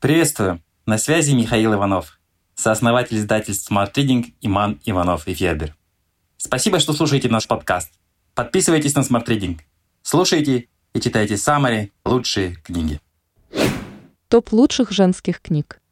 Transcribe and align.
Приветствую! 0.00 0.62
На 0.86 0.96
связи 0.96 1.32
Михаил 1.32 1.74
Иванов, 1.74 2.18
сооснователь 2.54 3.18
издательств 3.18 3.70
Smart 3.70 3.92
Reading 3.92 4.32
Иман 4.40 4.80
Иванов 4.86 5.28
и 5.28 5.34
Федер. 5.34 5.76
Спасибо, 6.38 6.78
что 6.78 6.94
слушаете 6.94 7.28
наш 7.28 7.46
подкаст. 7.46 7.92
Подписывайтесь 8.34 8.94
на 8.94 9.00
Smart 9.00 9.26
Reading. 9.26 9.60
Слушайте 10.00 10.68
и 10.94 11.00
читайте 11.00 11.36
самые 11.36 11.92
лучшие 12.06 12.54
книги. 12.54 12.98
Топ 14.28 14.52
лучших 14.52 14.90
женских 14.90 15.42
книг. 15.42 15.82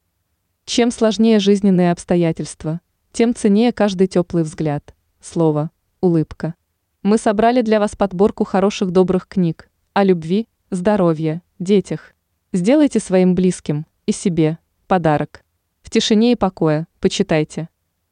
Чем 0.64 0.90
сложнее 0.90 1.38
жизненные 1.38 1.93
обстоятельства, 1.93 2.80
тем 3.12 3.34
ценнее 3.34 3.75
каждый 3.75 4.06
теплый 4.06 4.43
взгляд, 4.43 4.95
слово, 5.20 5.70
улыбка. 6.00 6.54
Мы 7.02 7.18
собрали 7.18 7.61
для 7.61 7.79
вас 7.79 7.95
подборку 7.95 8.45
хороших 8.45 8.90
добрых 8.90 9.29
книг 9.29 9.68
о 9.93 10.02
любви, 10.02 10.48
здоровье, 10.70 11.43
детях. 11.59 12.14
Сделайте 12.54 13.00
своим 13.00 13.34
близким 13.34 13.84
и 14.09 14.12
себе 14.12 14.59
подарок. 14.86 15.45
В 15.82 15.91
тишине 15.91 16.33
и 16.33 16.34
покое 16.34 16.87
почитайте. 16.98 17.69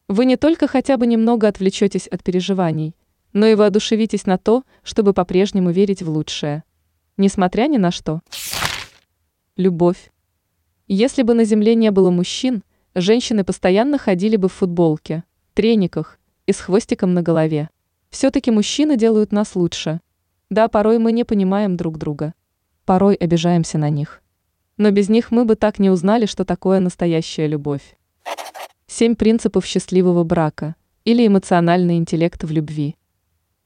Вы 0.08 0.26
не 0.26 0.36
только 0.36 0.66
хотя 0.66 0.98
бы 0.98 1.06
немного 1.06 1.48
отвлечетесь 1.48 2.06
от 2.06 2.22
переживаний, 2.22 2.94
но 3.32 3.46
и 3.46 3.54
воодушевитесь 3.54 4.26
на 4.26 4.36
то, 4.36 4.64
чтобы 4.82 5.14
по-прежнему 5.14 5.70
верить 5.70 6.02
в 6.02 6.10
лучшее. 6.10 6.64
Несмотря 7.16 7.66
ни 7.66 7.78
на 7.78 7.90
что. 7.90 8.20
Любовь. 9.56 10.12
Если 10.86 11.22
бы 11.22 11.32
на 11.32 11.44
Земле 11.44 11.74
не 11.74 11.90
было 11.90 12.10
мужчин, 12.10 12.62
женщины 12.94 13.42
постоянно 13.42 13.96
ходили 13.96 14.36
бы 14.36 14.50
в 14.50 14.52
футболке, 14.52 15.24
трениках 15.54 16.18
и 16.44 16.52
с 16.52 16.60
хвостиком 16.60 17.14
на 17.14 17.22
голове. 17.22 17.70
Все-таки 18.10 18.50
мужчины 18.50 18.98
делают 18.98 19.32
нас 19.32 19.56
лучше. 19.56 20.02
Да, 20.50 20.68
порой 20.68 20.98
мы 20.98 21.12
не 21.12 21.24
понимаем 21.24 21.78
друг 21.78 21.96
друга. 21.96 22.34
Порой 22.84 23.14
обижаемся 23.14 23.78
на 23.78 23.88
них. 23.88 24.20
Но 24.76 24.90
без 24.90 25.08
них 25.08 25.30
мы 25.30 25.44
бы 25.44 25.56
так 25.56 25.78
не 25.78 25.90
узнали, 25.90 26.26
что 26.26 26.44
такое 26.44 26.80
настоящая 26.80 27.46
любовь. 27.46 27.96
Семь 28.86 29.16
принципов 29.16 29.64
счастливого 29.64 30.22
брака 30.24 30.76
или 31.04 31.26
эмоциональный 31.26 31.96
интеллект 31.96 32.44
в 32.44 32.50
любви. 32.50 32.96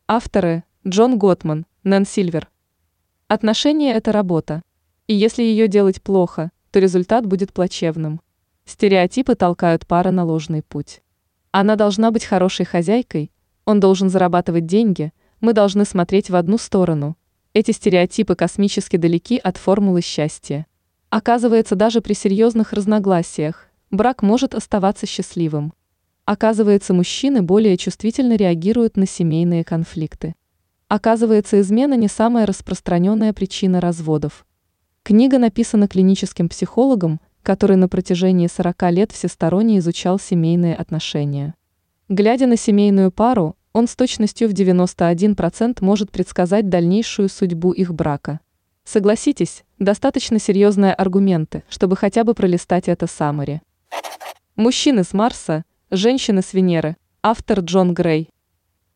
Авторы 0.06 0.64
Джон 0.86 1.19
Готман, 1.19 1.66
Нэн 1.84 2.06
Сильвер. 2.06 2.48
Отношения– 3.28 3.92
это 3.94 4.12
работа. 4.12 4.62
И 5.06 5.14
если 5.14 5.42
ее 5.42 5.69
делать 5.69 6.00
плохо, 6.00 6.53
то 6.70 6.78
результат 6.78 7.27
будет 7.27 7.53
плачевным. 7.53 8.20
Стереотипы 8.64 9.34
толкают 9.34 9.86
пары 9.86 10.11
на 10.11 10.25
ложный 10.25 10.62
путь. 10.62 11.03
Она 11.50 11.75
должна 11.75 12.12
быть 12.12 12.25
хорошей 12.25 12.64
хозяйкой, 12.64 13.33
он 13.64 13.81
должен 13.81 14.08
зарабатывать 14.08 14.66
деньги, 14.66 15.12
мы 15.41 15.53
должны 15.53 15.84
смотреть 15.84 16.31
в 16.31 16.36
одну 16.36 16.58
сторону. 16.58 17.16
Эти 17.53 17.72
стереотипы 17.72 18.36
космически 18.36 18.97
далеки 18.97 19.38
от 19.38 19.56
формулы 19.56 20.00
счастья. 20.00 20.66
Оказывается, 21.11 21.75
даже 21.75 22.00
при 22.00 22.12
серьезных 22.12 22.72
разногласиях 22.72 23.66
брак 23.91 24.22
может 24.22 24.55
оставаться 24.55 25.06
счастливым. 25.06 25.72
Оказывается, 26.25 26.94
мужчины 26.94 27.42
более 27.42 27.77
чувствительно 27.77 28.36
реагируют 28.36 28.97
на 28.97 29.06
семейные 29.06 29.64
конфликты. 29.64 30.36
Оказывается, 30.86 31.61
измена 31.61 31.94
не 31.94 32.06
самая 32.06 32.47
распространенная 32.47 33.33
причина 33.33 33.81
разводов. 33.81 34.47
Книга 35.03 35.38
написана 35.38 35.88
клиническим 35.88 36.48
психологом, 36.48 37.20
который 37.42 37.77
на 37.77 37.88
протяжении 37.88 38.47
40 38.47 38.92
лет 38.92 39.11
всесторонне 39.11 39.78
изучал 39.78 40.20
семейные 40.20 40.77
отношения. 40.77 41.55
Глядя 42.08 42.47
на 42.47 42.56
семейную 42.56 43.11
пару, 43.11 43.56
он 43.72 43.88
с 43.88 43.97
точностью 43.97 44.48
в 44.48 44.53
91% 44.53 45.78
может 45.81 46.12
предсказать 46.12 46.69
дальнейшую 46.69 47.28
судьбу 47.28 47.72
их 47.72 47.92
брака. 47.92 48.38
Согласитесь, 48.92 49.62
достаточно 49.78 50.41
серьезные 50.41 50.92
аргументы, 50.92 51.62
чтобы 51.69 51.94
хотя 51.94 52.24
бы 52.24 52.34
пролистать 52.34 52.88
это 52.88 53.06
саммари. 53.06 53.62
Мужчины 54.56 55.05
с 55.05 55.12
Марса, 55.12 55.64
женщины 55.92 56.42
с 56.42 56.55
Венеры. 56.55 56.97
Автор 57.22 57.60
Джон 57.60 57.94
Грей. 57.94 58.30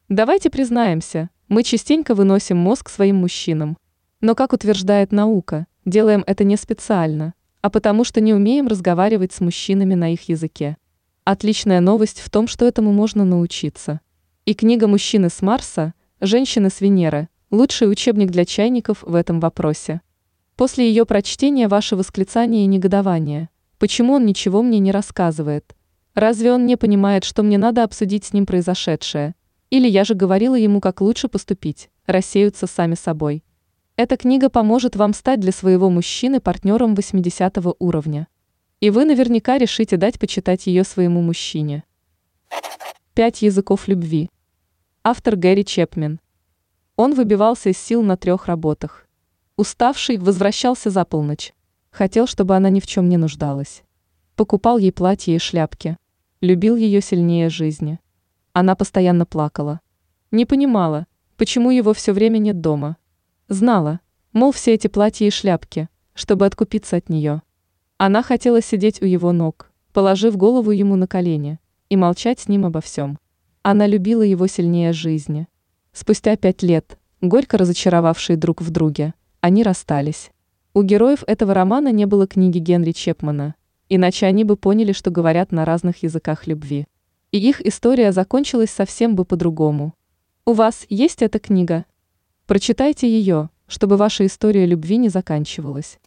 Давайте 0.09 0.51
признаемся, 0.51 1.31
мы 1.47 1.63
частенько 1.63 2.17
выносим 2.17 2.57
мозг 2.57 2.89
своим 2.89 3.19
мужчинам. 3.19 3.79
Но, 4.21 4.35
как 4.35 4.53
утверждает 4.53 5.13
наука, 5.13 5.69
делаем 5.85 6.25
это 6.27 6.43
не 6.43 6.57
специально, 6.57 7.33
а 7.63 7.71
потому 7.71 8.03
что 8.03 8.21
не 8.21 8.35
умеем 8.35 8.67
разговаривать 8.67 9.33
с 9.33 9.41
мужчинами 9.41 9.95
на 9.95 10.13
их 10.13 10.29
языке. 10.29 10.77
Отличная 11.23 11.79
новость 11.79 12.19
в 12.19 12.31
том, 12.31 12.49
что 12.49 12.67
этому 12.67 12.93
можно 12.93 13.25
научиться. 13.25 14.01
И 14.45 14.55
книга 14.55 14.89
«Мужчины 14.89 15.31
с 15.31 15.41
Марса», 15.41 15.95
«Женщины 16.21 16.71
с 16.71 16.81
Венеры» 16.81 17.29
Лучший 17.55 17.89
учебник 17.89 18.33
для 18.33 18.45
чайников 18.45 19.05
в 19.05 19.15
этом 19.15 19.39
вопросе. 19.39 20.01
После 20.57 20.89
ее 20.89 21.07
прочтения 21.07 21.69
ваше 21.69 21.95
восклицание 21.95 22.65
и 22.65 22.67
негодование. 22.67 23.49
Почему 23.79 24.15
он 24.15 24.27
ничего 24.27 24.61
мне 24.61 24.81
не 24.81 24.91
рассказывает? 24.91 25.77
Разве 26.15 26.53
он 26.53 26.67
не 26.67 26.75
понимает, 26.77 27.23
что 27.23 27.45
мне 27.45 27.57
надо 27.57 27.85
обсудить 27.85 28.25
с 28.25 28.33
ним 28.33 28.45
произошедшее? 28.45 29.37
Или 29.71 29.87
я 29.87 30.03
же 30.03 30.15
говорила 30.15 30.57
ему, 30.57 30.81
как 30.81 31.01
лучше 31.01 31.29
поступить, 31.29 31.91
рассеются 32.07 32.67
сами 32.67 32.97
собой. 32.97 33.45
Эта 33.95 34.17
книга 34.17 34.49
поможет 34.49 34.97
вам 34.97 35.15
стать 35.15 35.39
для 35.39 35.53
своего 35.53 35.91
мужчины 35.91 36.41
партнером 36.41 36.97
80 36.97 37.57
уровня. 37.79 38.27
И 38.81 38.91
вы 38.91 39.05
наверняка 39.05 39.59
решите 39.59 39.97
дать 39.97 40.19
почитать 40.19 40.67
ее 40.67 40.83
своему 40.83 41.23
мужчине. 41.23 41.85
Пять 43.15 43.43
языков 43.43 43.87
любви. 43.87 44.29
Автор 45.05 45.37
Гэри 45.37 45.65
Чепмен. 45.65 46.19
Он 46.97 47.15
выбивался 47.15 47.71
из 47.71 47.79
сил 47.79 48.03
на 48.03 48.17
трех 48.17 48.47
работах. 48.47 49.09
Уставший 49.57 50.17
возвращался 50.17 50.91
за 50.91 51.05
полночь. 51.05 51.53
Хотел, 51.91 52.27
чтобы 52.29 52.55
она 52.55 52.71
ни 52.71 52.79
в 52.79 52.87
чем 52.87 53.09
не 53.09 53.17
нуждалась. 53.17 53.83
Покупал 54.37 54.79
ей 54.79 54.93
платье 54.93 55.35
и 55.35 55.39
шляпки. 55.39 55.99
Любил 56.41 56.77
ее 56.77 57.01
сильнее 57.01 57.49
жизни. 57.49 57.99
Она 58.53 58.77
постоянно 58.77 59.27
плакала. 59.27 59.81
Не 60.31 60.47
понимала, 60.47 61.07
почему 61.37 61.71
его 61.71 61.95
все 61.95 62.13
время 62.13 62.39
нет 62.39 62.61
дома. 62.61 62.97
Знала, 63.49 64.01
мол, 64.33 64.53
все 64.53 64.75
эти 64.75 64.87
платья 64.87 65.27
и 65.27 65.31
шляпки, 65.31 65.89
чтобы 66.15 66.47
откупиться 66.47 66.97
от 66.97 67.09
нее. 67.09 67.43
Она 67.99 68.23
хотела 68.23 68.63
сидеть 68.63 69.03
у 69.03 69.05
его 69.05 69.33
ног, 69.33 69.73
положив 69.93 70.37
голову 70.37 70.71
ему 70.71 70.95
на 70.95 71.09
колени, 71.09 71.59
и 71.89 71.97
молчать 71.97 72.41
с 72.41 72.49
ним 72.49 72.67
обо 72.67 72.81
всем. 72.81 73.19
Она 73.63 73.87
любила 73.87 74.23
его 74.23 74.47
сильнее 74.47 74.93
жизни. 74.93 75.49
Спустя 75.97 76.35
пять 76.37 76.65
лет, 76.65 76.99
горько 77.21 77.57
разочаровавшие 77.57 78.37
друг 78.37 78.61
в 78.61 78.71
друге, 78.71 79.15
они 79.41 79.63
расстались. 79.63 80.33
У 80.73 80.83
героев 80.83 81.23
этого 81.29 81.55
романа 81.55 81.93
не 81.93 82.05
было 82.05 82.27
книги 82.27 82.59
Генри 82.59 82.91
Чепмана, 82.91 83.55
иначе 83.89 84.27
они 84.27 84.43
бы 84.43 84.57
поняли, 84.57 84.91
что 84.91 85.13
говорят 85.13 85.53
на 85.53 85.65
разных 85.65 86.03
языках 86.03 86.49
любви. 86.49 86.89
И 87.31 87.39
их 87.39 87.65
история 87.65 88.11
закончилась 88.11 88.71
совсем 88.71 89.15
бы 89.15 89.25
по-другому. 89.25 89.95
У 90.45 90.53
вас 90.53 90.85
есть 90.89 91.23
эта 91.23 91.39
книга? 91.39 91.85
Прочитайте 92.47 93.09
ее, 93.09 93.51
чтобы 93.69 93.97
ваша 93.97 94.27
история 94.27 94.67
любви 94.67 94.97
не 94.97 95.11
заканчивалась. 95.11 96.01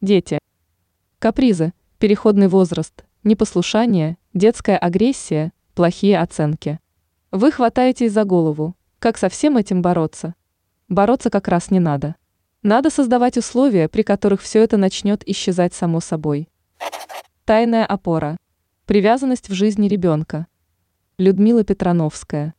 Дети. 0.00 0.40
Капризы, 1.20 1.74
переходный 2.00 2.48
возраст, 2.48 3.04
непослушание, 3.22 4.18
детская 4.34 4.76
агрессия, 4.76 5.52
плохие 5.76 6.18
оценки– 6.18 6.80
вы 7.30 7.52
хватаетесь 7.52 8.12
за 8.12 8.24
голову. 8.24 8.74
Как 8.98 9.18
со 9.18 9.28
всем 9.28 9.58
этим 9.58 9.82
бороться? 9.82 10.34
Бороться 10.88 11.28
как 11.28 11.46
раз 11.48 11.70
не 11.70 11.78
надо. 11.78 12.16
Надо 12.62 12.88
создавать 12.88 13.36
условия, 13.36 13.88
при 13.88 14.02
которых 14.02 14.40
все 14.40 14.62
это 14.62 14.78
начнет 14.78 15.28
исчезать 15.28 15.74
само 15.74 16.00
собой. 16.00 16.48
Тайная 17.44 17.84
опора. 17.84 18.38
Привязанность 18.86 19.50
в 19.50 19.52
жизни 19.52 19.88
ребенка. 19.88 20.46
Людмила 21.18 21.64
Петрановская. 21.64 22.54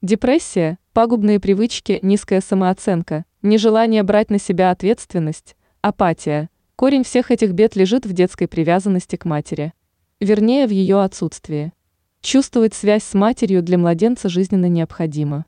Депрессия, 0.00 0.78
пагубные 0.94 1.38
привычки, 1.38 1.98
низкая 2.00 2.40
самооценка, 2.40 3.26
нежелание 3.42 4.02
брать 4.02 4.30
на 4.30 4.38
себя 4.38 4.70
ответственность, 4.70 5.56
апатия. 5.82 6.48
Корень 6.76 7.04
всех 7.04 7.30
этих 7.30 7.52
бед 7.52 7.76
лежит 7.76 8.06
в 8.06 8.14
детской 8.14 8.48
привязанности 8.48 9.16
к 9.16 9.26
матери. 9.26 9.74
Вернее, 10.20 10.66
в 10.66 10.70
ее 10.70 11.02
отсутствии. 11.02 11.74
Чувствовать 12.22 12.74
связь 12.74 13.02
с 13.02 13.14
матерью 13.14 13.62
для 13.62 13.78
младенца 13.78 14.28
жизненно 14.28 14.66
необходимо. 14.66 15.46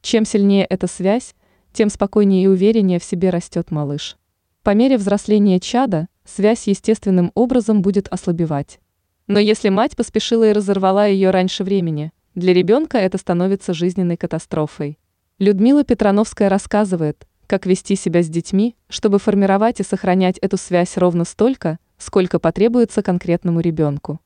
Чем 0.00 0.24
сильнее 0.24 0.64
эта 0.64 0.86
связь, 0.86 1.34
тем 1.74 1.90
спокойнее 1.90 2.44
и 2.44 2.46
увереннее 2.46 2.98
в 2.98 3.04
себе 3.04 3.28
растет 3.28 3.70
малыш. 3.70 4.16
По 4.62 4.70
мере 4.70 4.96
взросления 4.96 5.60
чада, 5.60 6.08
связь 6.24 6.66
естественным 6.66 7.30
образом 7.34 7.82
будет 7.82 8.08
ослабевать. 8.08 8.80
Но 9.26 9.38
если 9.38 9.68
мать 9.68 9.96
поспешила 9.96 10.48
и 10.48 10.52
разорвала 10.52 11.04
ее 11.04 11.28
раньше 11.28 11.62
времени, 11.62 12.10
для 12.34 12.54
ребенка 12.54 12.96
это 12.96 13.18
становится 13.18 13.74
жизненной 13.74 14.16
катастрофой. 14.16 14.98
Людмила 15.38 15.84
Петрановская 15.84 16.48
рассказывает, 16.48 17.28
как 17.46 17.66
вести 17.66 17.96
себя 17.96 18.22
с 18.22 18.28
детьми, 18.28 18.76
чтобы 18.88 19.18
формировать 19.18 19.80
и 19.80 19.84
сохранять 19.84 20.38
эту 20.38 20.56
связь 20.56 20.96
ровно 20.96 21.24
столько, 21.24 21.78
сколько 21.98 22.38
потребуется 22.38 23.02
конкретному 23.02 23.60
ребенку. 23.60 24.20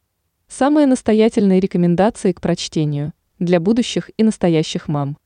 Самые 0.49 0.87
настоятельные 0.87 1.61
рекомендации 1.61 2.33
к 2.33 2.41
прочтению 2.41 3.13
для 3.39 3.61
будущих 3.61 4.11
и 4.17 4.25
настоящих 4.25 4.89
мам. 4.89 5.19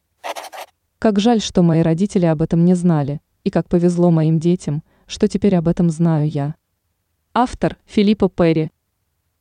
Как 0.98 1.20
жаль, 1.20 1.40
что 1.40 1.62
мои 1.62 1.80
родители 1.80 2.26
об 2.26 2.42
этом 2.42 2.64
не 2.64 2.74
знали, 2.74 3.20
и 3.44 3.50
как 3.50 3.68
повезло 3.68 4.10
моим 4.10 4.38
детям, 4.38 4.82
что 5.06 5.28
теперь 5.28 5.54
об 5.54 5.68
этом 5.68 5.90
знаю 5.90 6.28
я. 6.28 6.56
Автор 7.34 7.76
Филиппа 7.86 8.28
Перри. 8.28 8.70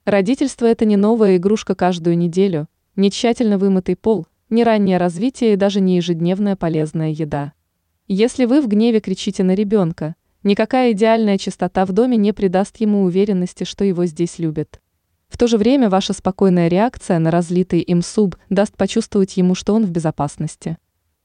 Родительство– 0.05 0.65
это 0.67 0.85
не 0.85 0.97
новая 0.97 1.37
игрушка 1.37 1.75
каждую 1.75 2.17
неделю, 2.17 2.67
не 2.95 3.09
тщательно 3.09 3.57
вымытый 3.57 3.95
пол, 3.95 4.27
не 4.49 4.63
раннее 4.63 4.97
развитие 4.97 5.53
и 5.53 5.57
даже 5.57 5.81
не 5.81 5.95
ежедневная 5.95 6.55
полезная 6.55 7.09
еда. 7.09 7.53
Если 8.07 8.45
вы 8.45 8.61
в 8.61 8.67
гневе 8.67 8.99
кричите 8.99 9.43
на 9.43 9.55
ребенка, 9.55 10.15
никакая 10.43 10.91
идеальная 10.91 11.37
чистота 11.37 11.85
в 11.85 11.91
доме 11.91 12.17
не 12.17 12.33
придаст 12.33 12.77
ему 12.77 13.03
уверенности, 13.03 13.63
что 13.63 13.83
его 13.83 14.05
здесь 14.05 14.39
любят. 14.39 14.80
В 15.31 15.37
то 15.37 15.47
же 15.47 15.57
время 15.57 15.89
ваша 15.89 16.11
спокойная 16.11 16.67
реакция 16.67 17.17
на 17.17 17.31
разлитый 17.31 17.79
им 17.79 18.01
суп 18.01 18.35
даст 18.49 18.75
почувствовать 18.75 19.37
ему, 19.37 19.55
что 19.55 19.73
он 19.73 19.85
в 19.85 19.89
безопасности. 19.89 20.77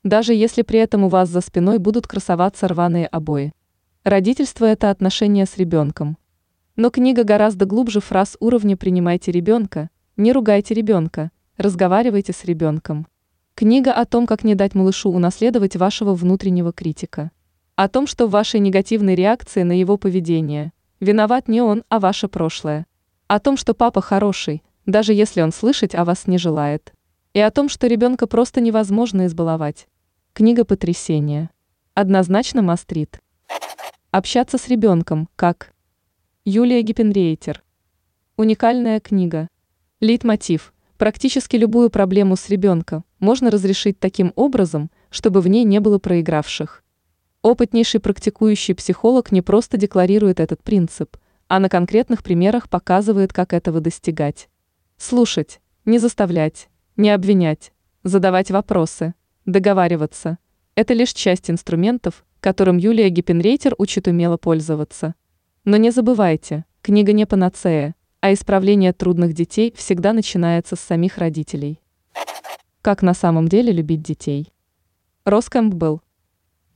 Даже 0.04 0.32
если 0.32 0.62
при 0.62 0.78
этом 0.78 1.02
у 1.02 1.08
вас 1.08 1.28
за 1.28 1.40
спиной 1.40 1.78
будут 1.78 2.06
красоваться 2.06 2.68
рваные 2.68 3.08
обои. 3.08 3.52
Родительство– 4.04 4.64
это 4.66 4.90
отношение 4.90 5.44
с 5.44 5.56
ребенком. 5.56 6.18
Но 6.76 6.90
книга 6.90 7.24
гораздо 7.24 7.64
глубже 7.64 8.00
фраз 8.00 8.36
уровня 8.38 8.76
«принимайте 8.76 9.32
ребенка», 9.32 9.90
«не 10.16 10.32
ругайте 10.32 10.72
ребенка», 10.72 11.32
«разговаривайте 11.56 12.32
с 12.32 12.44
ребенком». 12.44 13.08
Книга 13.56 13.92
о 13.92 14.04
том, 14.04 14.28
как 14.28 14.44
не 14.44 14.54
дать 14.54 14.76
малышу 14.76 15.10
унаследовать 15.10 15.74
вашего 15.74 16.14
внутреннего 16.14 16.72
критика. 16.72 17.32
О 17.74 17.88
том, 17.88 18.06
что 18.06 18.28
в 18.28 18.30
вашей 18.30 18.60
негативной 18.60 19.16
реакции 19.16 19.64
на 19.64 19.76
его 19.76 19.96
поведение 19.96 20.72
виноват 21.00 21.48
не 21.48 21.60
он, 21.60 21.82
а 21.88 21.98
ваше 21.98 22.28
прошлое. 22.28 22.86
О 23.28 23.40
том, 23.40 23.56
что 23.56 23.74
папа 23.74 24.00
хороший, 24.00 24.62
даже 24.86 25.12
если 25.12 25.40
он 25.40 25.50
слышать 25.50 25.96
о 25.96 26.04
вас 26.04 26.28
не 26.28 26.38
желает. 26.38 26.92
И 27.34 27.40
о 27.40 27.50
том, 27.50 27.68
что 27.68 27.88
ребенка 27.88 28.28
просто 28.28 28.60
невозможно 28.60 29.26
избаловать. 29.26 29.88
Книга 30.32 30.64
потрясения. 30.64 31.50
Однозначно 31.94 32.62
мастрит. 32.62 33.20
Общаться 34.12 34.58
с 34.58 34.68
ребенком, 34.68 35.28
как 35.34 35.72
Юлия 36.44 36.82
Гиппенрейтер. 36.82 37.64
Уникальная 38.36 39.00
книга. 39.00 39.48
Лейтмотив. 40.00 40.72
Практически 40.96 41.56
любую 41.56 41.90
проблему 41.90 42.36
с 42.36 42.48
ребенком 42.48 43.04
можно 43.18 43.50
разрешить 43.50 43.98
таким 43.98 44.32
образом, 44.36 44.88
чтобы 45.10 45.40
в 45.40 45.48
ней 45.48 45.64
не 45.64 45.80
было 45.80 45.98
проигравших. 45.98 46.84
Опытнейший 47.42 47.98
практикующий 47.98 48.76
психолог 48.76 49.32
не 49.32 49.42
просто 49.42 49.76
декларирует 49.78 50.38
этот 50.38 50.62
принцип, 50.62 51.16
а 51.48 51.60
на 51.60 51.68
конкретных 51.68 52.22
примерах 52.22 52.68
показывает, 52.68 53.32
как 53.32 53.52
этого 53.52 53.80
достигать. 53.80 54.48
Слушать, 54.96 55.60
не 55.84 55.98
заставлять, 55.98 56.68
не 56.96 57.10
обвинять, 57.10 57.72
задавать 58.02 58.50
вопросы, 58.50 59.14
договариваться– 59.44 60.38
это 60.76 60.92
лишь 60.92 61.14
часть 61.14 61.50
инструментов, 61.50 62.26
которым 62.40 62.76
Юлия 62.76 63.08
Гиппенрейтер 63.08 63.74
учит 63.78 64.08
умело 64.08 64.36
пользоваться. 64.36 65.14
Но 65.64 65.78
не 65.78 65.90
забывайте, 65.90 66.66
книга 66.82 67.14
не 67.14 67.26
панацея, 67.26 67.94
а 68.20 68.34
исправление 68.34 68.92
трудных 68.92 69.32
детей 69.32 69.72
всегда 69.74 70.12
начинается 70.12 70.76
с 70.76 70.80
самих 70.80 71.16
родителей. 71.16 71.80
Как 72.82 73.00
на 73.00 73.14
самом 73.14 73.48
деле 73.48 73.72
любить 73.72 74.02
детей? 74.02 74.52
Росс 75.24 75.48
был. 75.50 76.02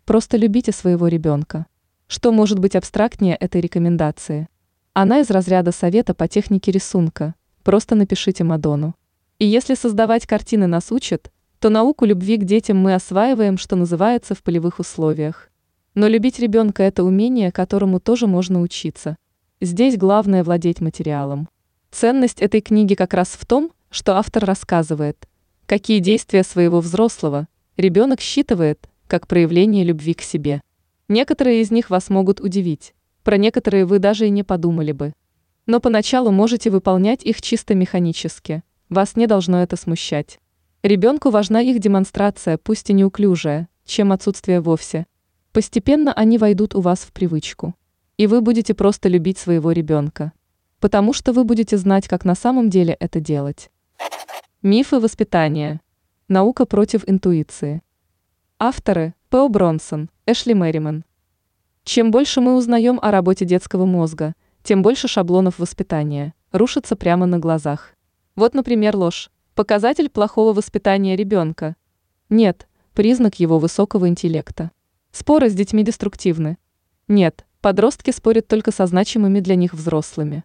Просто 0.07 0.39
любите 0.39 0.73
своего 0.73 1.07
ребенка. 1.07 1.67
Что 2.07 2.33
может 2.33 2.59
быть 2.59 2.77
абстрактнее 2.77 3.37
этой 3.37 3.61
рекомендации? 3.61 4.49
Она 4.93 5.21
из 5.21 5.31
разряда 5.31 5.71
совета 5.71 6.15
по 6.15 6.27
технике 6.27 6.73
рисунка. 6.73 7.35
Просто 7.63 7.95
напишите 7.95 8.43
Мадону. 8.43 8.97
И 9.39 9.47
если 9.47 9.75
создавать 9.75 10.27
картины 10.27 10.67
нас 10.67 10.91
учат, 10.91 11.31
то 11.61 11.69
науку 11.69 12.05
любви 12.05 12.37
к 12.39 12.45
детям 12.45 12.79
мы 12.79 12.95
осваиваем, 12.95 13.57
что 13.57 13.77
называется, 13.77 14.35
в 14.35 14.43
полевых 14.43 14.81
условиях. 14.81 15.51
Но 15.95 16.09
любить 16.09 16.41
ребенка– 16.41 16.83
это 16.85 17.05
умение, 17.05 17.53
которому 17.53 18.01
тоже 18.01 18.27
можно 18.27 18.61
учиться. 18.61 19.17
Здесь 19.61 19.97
главное 19.97 20.43
владеть 20.43 20.81
материалом. 20.81 21.49
Ценность 21.93 22.41
этой 22.41 22.61
книги 22.61 22.95
как 22.95 23.15
раз 23.15 23.29
в 23.29 23.47
том, 23.47 23.71
что 23.91 24.17
автор 24.17 24.45
рассказывает, 24.45 25.29
какие 25.67 26.01
действия 26.01 26.43
своего 26.43 26.81
взрослого 26.81 27.47
ребенок 27.77 28.21
считывает 28.21 28.89
как 29.07 29.29
проявление 29.29 29.85
любви 29.85 30.15
к 30.15 30.23
себе. 30.23 30.63
Некоторые 31.09 31.61
из 31.61 31.71
них 31.71 31.91
вас 31.91 32.09
могут 32.09 32.41
удивить, 32.41 32.95
про 33.23 33.37
некоторые 33.37 33.87
вы 33.87 33.99
даже 33.99 34.27
и 34.27 34.31
не 34.31 34.43
подумали 34.43 34.93
бы. 34.93 35.13
Но 35.67 35.81
поначалу 35.81 36.31
можете 36.31 36.71
выполнять 36.71 37.23
их 37.25 37.43
чисто 37.43 37.75
механически, 37.75 38.63
вас 38.91 39.15
не 39.15 39.29
должно 39.29 39.63
это 39.63 39.77
смущать. 39.77 40.41
Ребенку 40.83 41.31
важна 41.31 41.61
их 41.61 41.79
демонстрация, 41.79 42.59
пусть 42.59 42.91
и 42.91 42.93
неуклюжая, 42.93 43.69
чем 43.85 44.11
отсутствие 44.11 44.61
вовсе. 44.61 45.07
Постепенно 45.53 46.13
они 46.13 46.39
войдут 46.39 46.75
у 46.75 46.81
вас 46.81 47.01
в 47.01 47.13
привычку. 47.13 47.77
И 48.17 48.27
вы 48.27 48.41
будете 48.41 48.75
просто 48.75 49.09
любить 49.09 49.39
своего 49.39 49.71
ребенка. 49.71 50.33
Потому 50.81 51.13
что 51.13 51.33
вы 51.33 51.45
будете 51.45 51.77
знать, 51.77 52.09
как 52.09 52.25
на 52.25 52.35
самом 52.35 52.69
деле 52.69 52.95
это 52.99 53.21
делать. 53.21 53.71
Мифы 54.61 54.99
воспитания. 54.99 55.81
Наука 56.27 56.67
против 56.67 57.09
интуиции. 57.09 57.83
Авторы– 58.59 59.15
П.О. 59.31 59.49
Бронсон, 59.49 60.11
Эшли 60.27 60.55
Мэриман. 60.55 61.05
Чем 61.85 62.11
больше 62.11 62.41
мы 62.41 62.57
узнаем 62.57 62.99
о 63.03 63.11
работе 63.11 63.45
детского 63.45 63.87
мозга, 63.87 64.35
тем 64.63 64.83
больше 64.83 65.09
шаблонов 65.09 65.59
воспитания 65.59 66.35
рушатся 66.53 66.97
прямо 66.97 67.27
на 67.27 67.39
глазах. 67.39 67.95
Вот, 68.37 68.55
например, 68.55 68.97
ложь. 68.97 69.31
Показатель 69.55 70.09
плохого 70.09 70.53
воспитания 70.53 71.17
ребенка. 71.17 71.77
Нет, 72.29 72.69
признак 72.95 73.41
его 73.41 73.59
высокого 73.59 74.09
интеллекта. 74.09 74.71
Споры 75.11 75.49
с 75.51 75.55
детьми 75.55 75.83
деструктивны. 75.83 76.59
Нет, 77.09 77.45
подростки 77.61 78.11
спорят 78.11 78.47
только 78.47 78.71
со 78.73 78.87
значимыми 78.87 79.41
для 79.41 79.57
них 79.57 79.75
взрослыми. 79.75 80.45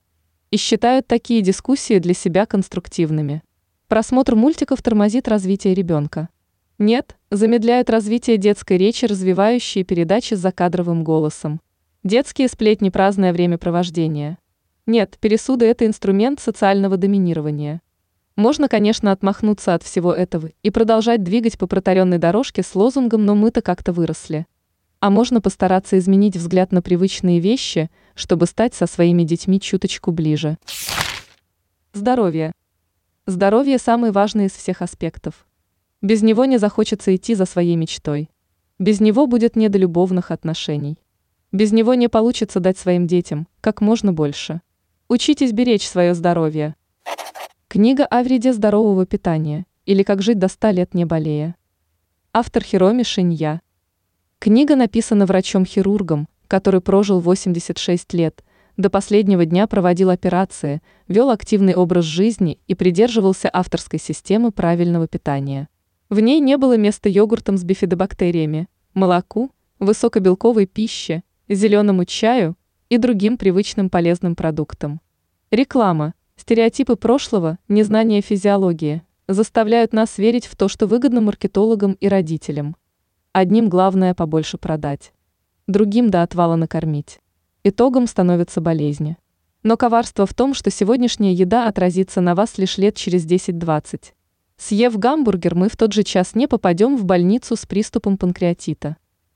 И 0.51 0.57
считают 0.57 1.07
такие 1.07 1.41
дискуссии 1.41 1.99
для 1.99 2.13
себя 2.13 2.45
конструктивными. 2.45 3.43
Просмотр 3.87 4.35
мультиков 4.35 4.81
тормозит 4.81 5.27
развитие 5.27 5.73
ребенка. 5.75 6.29
Нет, 6.77 7.15
замедляют 7.31 7.89
развитие 7.89 8.37
детской 8.37 8.77
речи 8.77 9.05
развивающие 9.05 9.85
передачи 9.85 10.33
с 10.33 10.39
закадровым 10.39 11.05
голосом. 11.05 11.61
Детские 12.03 12.49
сплетни– 12.49 12.89
праздное 12.91 13.31
времяпровождение. 13.31 14.37
Нет, 14.85 15.17
пересуды– 15.21 15.65
это 15.67 15.85
инструмент 15.85 16.41
социального 16.41 16.97
доминирования. 16.97 17.81
Можно, 18.35 18.67
конечно, 18.67 19.13
отмахнуться 19.13 19.73
от 19.73 19.83
всего 19.83 20.13
этого 20.13 20.49
и 20.63 20.69
продолжать 20.69 21.23
двигать 21.23 21.57
по 21.57 21.65
протаренной 21.65 22.17
дорожке 22.17 22.61
с 22.61 22.75
лозунгом 22.75 23.25
«но 23.25 23.35
мы-то 23.35 23.61
как-то 23.61 23.93
выросли». 23.93 24.45
А 24.99 25.09
можно 25.09 25.39
постараться 25.39 25.97
изменить 25.97 26.35
взгляд 26.35 26.73
на 26.73 26.81
привычные 26.81 27.39
вещи, 27.39 27.89
чтобы 28.15 28.47
стать 28.47 28.73
со 28.73 28.85
своими 28.85 29.23
детьми 29.23 29.61
чуточку 29.61 30.11
ближе. 30.11 30.57
Здоровье. 31.93 32.51
Здоровье– 33.25 33.77
самый 33.79 34.11
важный 34.11 34.47
из 34.47 34.51
всех 34.51 34.81
аспектов. 34.81 35.45
Без 36.05 36.21
него 36.21 36.45
не 36.45 36.59
захочется 36.59 37.15
идти 37.15 37.33
за 37.33 37.45
своей 37.45 37.75
мечтой. 37.75 38.29
Без 38.77 38.99
него 38.99 39.25
будет 39.25 39.55
не 39.55 39.69
до 39.69 39.79
любовных 39.79 40.29
отношений. 40.29 40.99
Без 41.51 41.71
него 41.71 41.95
не 41.95 42.09
получится 42.09 42.59
дать 42.59 42.77
своим 42.77 43.07
детям 43.07 43.47
как 43.59 43.81
можно 43.81 44.13
больше. 44.13 44.61
Учитесь 45.09 45.51
беречь 45.51 45.87
свое 45.87 46.13
здоровье. 46.13 46.75
Книга 47.67 48.05
о 48.05 48.21
вреде 48.21 48.53
здорового 48.53 49.07
питания 49.07 49.65
или 49.87 50.03
как 50.03 50.21
жить 50.21 50.37
до 50.37 50.47
100 50.47 50.69
лет 50.69 50.93
не 50.93 51.05
болея. 51.05 51.55
Автор 52.33 52.61
Хироми 52.61 53.01
Шинья. 53.01 53.63
Книга 54.37 54.75
написана 54.75 55.25
врачом-хирургом, 55.25 56.27
который 56.47 56.81
прожил 56.81 57.19
86 57.19 58.13
лет, 58.13 58.43
до 58.77 58.91
последнего 58.91 59.43
дня 59.43 59.65
проводил 59.65 60.11
операции, 60.11 60.83
вел 61.07 61.31
активный 61.31 61.73
образ 61.73 62.05
жизни 62.05 62.59
и 62.67 62.75
придерживался 62.75 63.49
авторской 63.51 63.97
системы 63.97 64.51
правильного 64.51 65.07
питания. 65.07 65.67
В 66.09 66.19
ней 66.19 66.39
не 66.39 66.57
было 66.57 66.77
места 66.77 67.09
йогуртам 67.09 67.57
с 67.57 67.63
бифидобактериями, 67.63 68.67
молоку, 68.93 69.51
высокобелковой 69.79 70.65
пище, 70.65 71.23
зеленому 71.49 72.05
чаю 72.05 72.55
и 72.89 72.97
другим 72.97 73.37
привычным 73.37 73.89
полезным 73.89 74.35
продуктам. 74.35 75.01
Реклама, 75.51 76.13
стереотипы 76.35 76.95
прошлого, 76.95 77.57
незнание 77.67 78.21
физиологии 78.21 79.03
заставляют 79.27 79.93
нас 79.93 80.17
верить 80.17 80.45
в 80.45 80.55
то, 80.55 80.67
что 80.67 80.87
выгодно 80.87 81.21
маркетологам 81.21 81.93
и 81.93 82.07
родителям– 82.07 82.75
Одним 83.37 83.67
главное 83.67 84.13
побольше 84.13 84.57
продать, 84.57 85.11
другим 85.67 86.09
до 86.09 86.23
отвала 86.23 86.55
накормить. 86.55 87.19
Итогом 87.65 88.07
становятся 88.07 88.61
болезни. 88.61 89.17
Но 89.61 89.75
коварство 89.75 90.25
в 90.25 90.33
том, 90.33 90.53
что 90.53 90.71
сегодняшняя 90.71 91.33
еда 91.33 91.67
отразится 91.67 92.21
на 92.21 92.33
вас 92.33 92.57
лишь 92.57 92.77
лет 92.77 92.95
через 92.95 93.25
10-20. 93.27 94.13
Съев 94.57 94.97
гамбургер, 94.97 95.53
мы 95.53 95.67
в 95.67 95.75
тот 95.75 95.91
же 95.93 96.03
час 96.03 96.33
не 96.33 96.47
попадем 96.47 96.95
в 96.95 97.03
больницу 97.03 97.55
с 97.55 97.65
приступом 97.65 98.17
панкреатита. 98.17 98.95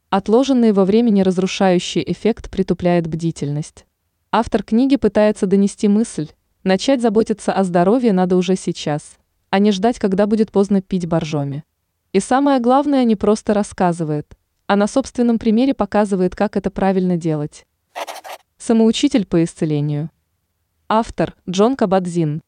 Отложенный 0.10 0.72
во 0.72 0.86
времени 0.86 1.22
разрушающий 1.22 2.04
эффект 2.08 2.50
притупляет 2.50 3.08
бдительность. 3.08 3.86
Автор 4.32 4.64
книги 4.64 4.96
пытается 4.96 5.46
донести 5.46 5.88
мысль, 5.88 6.30
начать 6.64 7.02
заботиться 7.02 7.52
о 7.52 7.64
здоровье 7.64 8.14
надо 8.14 8.38
уже 8.38 8.56
сейчас, 8.56 9.18
а 9.50 9.60
не 9.60 9.72
ждать, 9.72 10.00
когда 10.00 10.26
будет 10.26 10.52
поздно 10.52 10.82
пить 10.82 11.06
боржоми. 11.06 11.64
И 12.14 12.20
самое 12.20 12.60
главное, 12.60 13.04
не 13.04 13.16
просто 13.16 13.54
рассказывает, 13.54 14.38
а 14.68 14.76
на 14.76 14.88
собственном 14.88 15.38
примере 15.38 15.74
показывает, 15.74 16.36
как 16.36 16.56
это 16.56 16.72
правильно 16.72 17.18
делать. 17.18 17.66
Самоучитель 18.58 19.26
по 19.26 19.44
исцелению. 19.44 20.10
Автор 20.88 21.36
Джон 21.48 21.76
Кабадзин. 21.76 22.42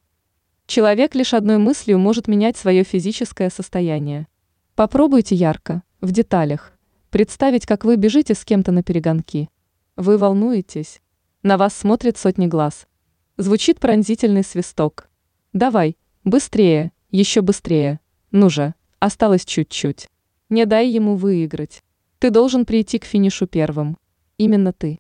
Человек 0.74 1.16
лишь 1.16 1.34
одной 1.34 1.58
мыслью 1.58 2.00
может 2.00 2.30
менять 2.30 2.56
свое 2.56 2.86
физическое 2.86 3.50
состояние. 3.50 4.30
Попробуйте 4.74 5.36
ярко, 5.36 5.84
в 6.00 6.14
деталях, 6.14 6.72
представить, 7.10 7.66
как 7.66 7.84
вы 7.84 7.98
бежите 7.98 8.36
с 8.36 8.46
кем-то 8.46 8.72
на 8.72 8.82
перегонки. 8.82 9.50
Вы 9.98 10.18
волнуетесь. 10.18 11.02
На 11.44 11.58
вас 11.58 11.76
смотрят 11.76 12.18
сотни 12.18 12.48
глаз. 12.48 12.88
Звучит 13.36 13.82
пронзительный 13.82 14.46
свисток. 14.46 15.10
Давай, 15.52 15.98
быстрее, 16.24 16.94
еще 17.10 17.42
быстрее. 17.42 18.00
Ну 18.32 18.50
же, 18.50 18.74
осталось 19.00 19.44
чуть-чуть. 19.44 20.08
Не 20.48 20.66
дай 20.66 20.88
ему 20.88 21.18
выиграть. 21.18 21.84
Ты 22.18 22.30
должен 22.30 22.66
прийти 22.66 22.98
к 22.98 23.04
финишу 23.04 23.46
первым. 23.46 23.98
Именно 24.38 24.72
ты. 24.72 25.00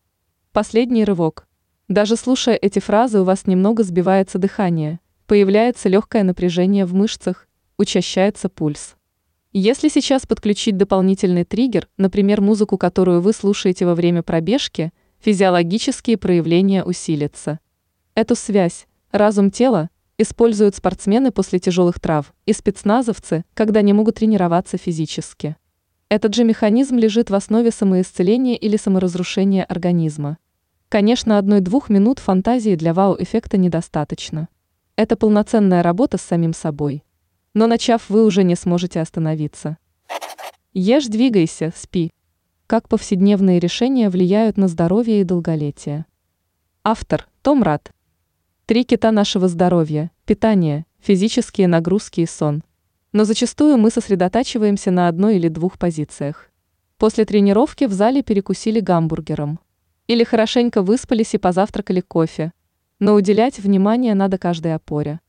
Последний 0.51 1.05
рывок. 1.05 1.47
Даже 1.87 2.17
слушая 2.17 2.55
эти 2.55 2.79
фразы, 2.79 3.21
у 3.21 3.23
вас 3.23 3.47
немного 3.47 3.83
сбивается 3.83 4.37
дыхание, 4.37 4.99
появляется 5.31 5.88
легкое 5.88 6.23
напряжение 6.23 6.83
в 6.83 6.93
мышцах, 6.93 7.47
учащается 7.77 8.50
пульс. 8.50 8.97
Если 9.53 9.88
сейчас 9.88 10.25
подключить 10.25 10.75
дополнительный 10.75 11.45
триггер, 11.45 11.88
например, 11.95 12.41
музыку, 12.41 12.77
которую 12.77 13.21
вы 13.21 13.31
слушаете 13.31 13.85
во 13.85 13.95
время 13.95 14.23
пробежки, 14.23 14.91
физиологические 15.21 16.17
проявления 16.17 16.83
усилятся. 16.83 17.61
Эту 18.13 18.35
связь, 18.35 18.88
разум 19.13 19.51
тела, 19.51 19.89
используют 20.17 20.75
спортсмены 20.75 21.31
после 21.31 21.59
тяжелых 21.59 22.01
трав 22.01 22.33
и 22.45 22.51
спецназовцы, 22.51 23.45
когда 23.53 23.81
не 23.81 23.93
могут 23.93 24.15
тренироваться 24.15 24.75
физически. 24.77 25.55
Этот 26.09 26.35
же 26.35 26.43
механизм 26.43 26.97
лежит 26.97 27.29
в 27.29 27.35
основе 27.35 27.71
самоисцеления 27.71 28.57
или 28.57 28.75
саморазрушения 28.75 29.63
организма. 29.63 30.39
Конечно, 30.89 31.38
одной-двух 31.38 31.88
минут 31.88 32.19
фантазии 32.19 32.75
для 32.75 32.93
вау-эффекта 32.93 33.55
недостаточно. 33.55 34.50
Это 35.01 35.15
полноценная 35.17 35.81
работа 35.81 36.20
с 36.20 36.22
самим 36.22 36.53
собой. 36.53 37.03
Но 37.55 37.65
начав, 37.65 38.08
вы 38.08 38.24
уже 38.24 38.43
не 38.43 38.53
сможете 38.53 39.01
остановиться. 39.01 39.79
Ешь, 40.74 41.08
двигайся, 41.08 41.74
спи. 41.75 42.12
Как 42.67 42.88
повседневные 42.88 43.58
решения 43.60 44.12
влияют 44.12 44.58
на 44.58 44.67
здоровье 44.67 45.22
и 45.22 45.24
долголетие. 45.24 46.05
Автор 46.84 47.27
Том 47.41 47.63
Рад. 47.63 47.91
Три 48.67 48.84
кита 48.84 49.12
нашего 49.12 49.48
здоровья– 49.48 50.12
питание, 50.25 50.86
физические 51.00 51.67
нагрузки 51.67 52.22
и 52.22 52.27
сон– 52.27 52.63
но 53.12 53.24
зачастую 53.24 53.79
мы 53.79 53.89
сосредотачиваемся 53.89 54.91
на 54.91 55.08
одной 55.08 55.38
или 55.38 55.48
двух 55.48 55.79
позициях. 55.79 56.51
После 57.00 57.25
тренировки 57.25 57.86
в 57.86 57.91
зале 57.91 58.22
перекусили 58.22 58.81
гамбургером. 58.81 59.60
Или 60.05 60.24
хорошенько 60.24 60.84
выспались 60.84 61.34
и 61.34 61.39
позавтракали 61.39 62.01
кофе. 62.01 62.53
Но 63.01 63.15
уделять 63.15 63.60
внимание 63.60 64.15
надо 64.15 64.38
каждой 64.38 64.74
опоре. 64.74 65.20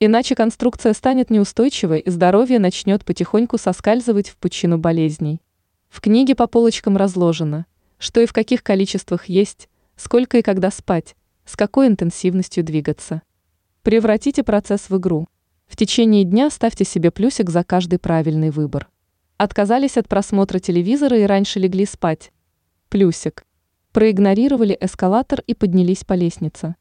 Иначе 0.00 0.34
конструкция 0.34 0.92
станет 0.94 1.30
неустойчивой 1.30 2.00
и 2.00 2.10
здоровье 2.10 2.58
начнет 2.58 3.04
потихоньку 3.04 3.56
соскальзывать 3.56 4.30
в 4.30 4.36
пучину 4.36 4.78
болезней. 4.78 5.40
В 5.88 6.00
книге 6.00 6.34
по 6.34 6.48
полочкам 6.48 6.96
разложено, 6.96 7.66
что 7.98 8.20
и 8.20 8.26
в 8.26 8.32
каких 8.32 8.64
количествах 8.64 9.26
есть, 9.26 9.68
сколько 9.94 10.38
и 10.38 10.42
когда 10.42 10.72
спать, 10.72 11.14
с 11.44 11.54
какой 11.54 11.86
интенсивностью 11.86 12.64
двигаться. 12.64 13.22
Превратите 13.84 14.42
процесс 14.42 14.90
в 14.90 14.96
игру– 14.96 15.28
в 15.68 15.76
течение 15.76 16.24
дня 16.24 16.50
ставьте 16.50 16.84
себе 16.84 17.10
плюсик 17.10 17.50
за 17.50 17.62
каждый 17.62 17.98
правильный 17.98 18.50
выбор. 18.50 18.88
Отказались 19.36 19.98
от 19.98 20.08
просмотра 20.08 20.58
телевизора 20.58 21.18
и 21.18 21.24
раньше 21.24 21.60
легли 21.60 21.84
спать. 21.84 22.32
Плюсик. 22.88 23.44
Проигнорировали 23.92 24.76
эскалатор 24.80 25.42
и 25.46 25.54
поднялись 25.54 26.04
по 26.04 26.14
лестнице. 26.14 26.74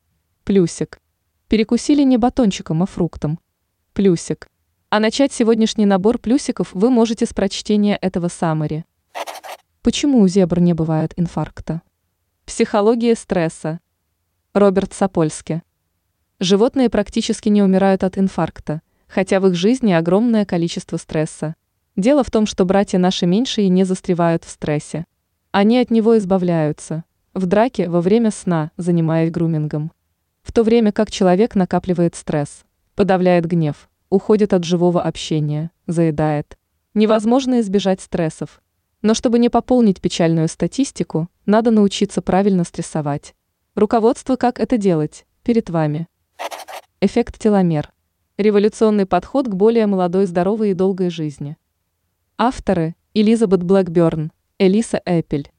Плюсик. 0.47 1.01
Перекусили 1.49 2.03
не 2.03 2.15
батончиком, 2.15 2.81
а 2.81 2.85
фруктом. 2.85 3.37
Плюсик. 3.91 4.47
А 4.89 5.01
начать 5.01 5.33
сегодняшний 5.33 5.85
набор 5.85 6.19
плюсиков 6.19 6.69
вы 6.71 6.89
можете 6.89 7.25
с 7.25 7.33
прочтения 7.33 7.97
этого 7.97 8.29
саммари. 8.29 8.85
Почему 9.81 10.21
у 10.21 10.27
зебр 10.29 10.61
не 10.61 10.71
бывает 10.71 11.11
инфаркта? 11.17 11.81
Психология 12.45 13.15
стресса. 13.15 13.81
Роберт 14.53 14.93
Сапольски. 14.93 15.63
Животные 16.39 16.89
практически 16.89 17.49
не 17.49 17.61
умирают 17.61 18.05
от 18.05 18.17
инфаркта, 18.17 18.81
хотя 19.09 19.41
в 19.41 19.47
их 19.47 19.53
жизни 19.53 19.91
огромное 19.91 20.45
количество 20.45 20.95
стресса. 20.95 21.57
Дело 21.97 22.23
в 22.23 22.31
том, 22.31 22.45
что 22.45 22.63
братья 22.63 22.99
наши 22.99 23.25
меньшие 23.25 23.67
не 23.67 23.83
застревают 23.83 24.45
в 24.45 24.49
стрессе. 24.49 25.07
Они 25.51 25.77
от 25.77 25.91
него 25.91 26.17
избавляются. 26.17 27.03
В 27.33 27.47
драке 27.47 27.89
во 27.89 27.99
время 27.99 28.31
сна, 28.31 28.71
занимаясь 28.77 29.29
грумингом. 29.29 29.91
В 30.47 30.53
то 30.53 30.63
время 30.63 30.93
как 30.93 31.11
человек 31.11 31.55
накапливает 31.55 32.15
стресс, 32.15 32.63
подавляет 32.95 33.45
гнев, 33.45 33.89
уходит 34.09 34.53
от 34.53 34.63
живого 34.63 35.01
общения, 35.01 35.71
заедает. 35.87 36.57
Невозможно 36.93 37.59
избежать 37.59 37.99
стрессов. 37.99 38.61
Но 39.01 39.13
чтобы 39.13 39.39
не 39.39 39.49
пополнить 39.49 39.99
печальную 39.99 40.47
статистику, 40.47 41.27
надо 41.45 41.69
научиться 41.69 42.21
правильно 42.21 42.63
стрессовать. 42.63 43.35
Руководство, 43.75 44.37
как 44.37 44.61
это 44.61 44.77
делать, 44.77 45.25
перед 45.43 45.69
вами. 45.69 46.07
Эффект 47.01 47.37
теломер. 47.37 47.91
Революционный 48.37 49.05
подход 49.05 49.47
к 49.47 49.53
более 49.53 49.85
молодой, 49.85 50.27
здоровой 50.27 50.71
и 50.71 50.73
долгой 50.73 51.09
жизни. 51.09 51.57
Авторы– 52.37 52.95
Элизабет 53.13 53.63
Блэкберн, 53.63 54.31
Элиса 54.59 55.01
Эппель. 55.05 55.51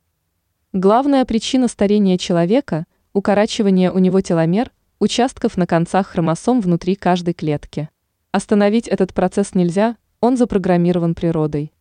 Главная 0.72 1.26
причина 1.26 1.68
старения 1.68 2.16
человека– 2.16 2.86
укорачивание 3.12 3.92
у 3.92 3.98
него 3.98 4.20
теломер, 4.22 4.72
участков 4.98 5.56
на 5.56 5.66
концах 5.66 6.08
хромосом 6.08 6.60
внутри 6.60 6.94
каждой 6.94 7.34
клетки. 7.34 7.88
Остановить 8.32 8.88
этот 8.88 9.14
процесс 9.14 9.54
нельзя, 9.54 9.96
он 10.20 10.36
запрограммирован 10.36 11.14
природой. 11.14 11.72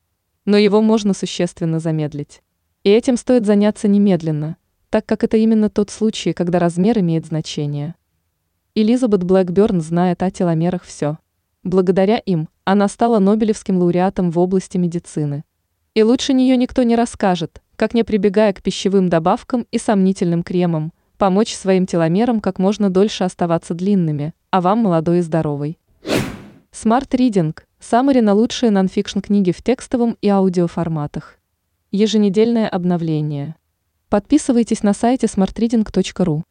Но 0.46 0.58
его 0.58 0.82
можно 0.82 1.14
существенно 1.14 1.80
замедлить. 1.80 2.42
И 2.84 2.90
этим 2.90 3.18
стоит 3.18 3.46
заняться 3.46 3.88
немедленно, 3.88 4.58
так 4.90 5.06
как 5.06 5.24
это 5.24 5.38
именно 5.38 5.70
тот 5.70 5.90
случай, 5.90 6.34
когда 6.34 6.60
размер 6.60 7.00
имеет 7.00 7.26
значение. 7.26 7.96
Элизабет 8.76 9.24
Блэкберн 9.24 9.82
знает 9.82 10.22
о 10.22 10.32
теломерах 10.32 10.84
все. 10.84 11.18
Благодаря 11.64 12.18
им 12.18 12.48
она 12.64 12.88
стала 12.88 13.20
Нобелевским 13.20 13.78
лауреатом 13.78 14.30
в 14.32 14.40
области 14.40 14.78
медицины. 14.78 15.44
И 15.96 16.04
лучше 16.04 16.34
нее 16.34 16.56
никто 16.56 16.84
не 16.84 16.96
расскажет, 16.96 17.62
как 17.76 17.94
не 17.94 18.04
прибегая 18.04 18.54
к 18.54 18.62
пищевым 18.62 19.10
добавкам 19.10 19.66
и 19.72 19.80
сомнительным 19.80 20.44
кремам, 20.44 20.94
помочь 21.18 21.56
своим 21.56 21.86
теломерам 21.86 22.40
как 22.40 22.60
можно 22.60 22.90
дольше 22.90 23.24
оставаться 23.24 23.74
длинными, 23.74 24.34
а 24.52 24.62
вам 24.62 24.80
молодой 24.80 25.20
и 25.20 25.22
здоровой. 25.22 25.78
Smart 26.72 27.10
Reading– 27.10 27.58
саммари 27.80 28.22
на 28.22 28.34
лучшие 28.34 28.72
нонфикшн 28.72 29.20
книги 29.20 29.52
в 29.52 29.62
текстовом 29.62 30.18
и 30.22 30.30
аудиоформатах. 30.30 31.40
Еженедельное 31.92 32.68
обновление. 32.68 33.56
Подписывайтесь 34.10 34.84
на 34.84 34.94
сайте 34.94 35.28
smartreading.ru. 35.28 36.44